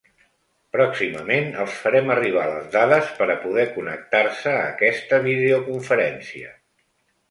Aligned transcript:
Pròximament 0.75 1.51
els 1.65 1.75
farem 1.83 2.09
arribar 2.15 2.47
les 2.55 2.67
dades 2.77 3.13
per 3.21 3.29
a 3.29 3.39
poder 3.47 3.69
connectar-se 3.79 4.59
a 4.59 4.67
aquesta 4.75 5.25
videoconferència. 5.33 6.57